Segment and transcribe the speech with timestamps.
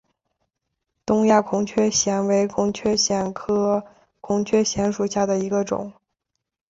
[1.05, 3.85] 东亚孔雀藓为孔雀藓科
[4.19, 5.93] 孔雀藓属下的一个种。